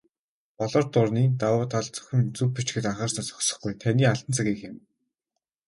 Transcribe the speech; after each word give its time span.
"Болор 0.57 0.83
дуран"-ийн 0.93 1.33
давуу 1.41 1.65
тал 1.73 1.87
зөвхөн 1.95 2.21
зөв 2.37 2.49
бичихэд 2.55 2.85
анхаарснаар 2.89 3.27
зогсохгүй, 3.27 3.73
таны 3.81 4.03
алтан 4.11 4.31
цагийг 4.37 4.57
хэмнэнэ. 4.59 4.85